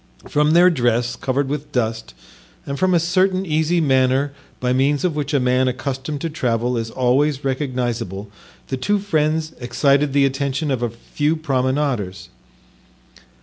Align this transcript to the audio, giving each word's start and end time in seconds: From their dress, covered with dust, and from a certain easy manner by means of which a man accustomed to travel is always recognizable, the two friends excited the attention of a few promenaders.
From 0.27 0.53
their 0.53 0.71
dress, 0.71 1.15
covered 1.15 1.47
with 1.47 1.71
dust, 1.71 2.15
and 2.65 2.79
from 2.79 2.95
a 2.95 2.99
certain 2.99 3.45
easy 3.45 3.79
manner 3.79 4.31
by 4.59 4.73
means 4.73 5.03
of 5.05 5.15
which 5.15 5.31
a 5.31 5.39
man 5.39 5.67
accustomed 5.67 6.21
to 6.21 6.29
travel 6.31 6.75
is 6.75 6.89
always 6.89 7.45
recognizable, 7.45 8.31
the 8.69 8.77
two 8.77 8.97
friends 8.97 9.53
excited 9.59 10.13
the 10.13 10.25
attention 10.25 10.71
of 10.71 10.81
a 10.81 10.89
few 10.89 11.35
promenaders. 11.35 12.29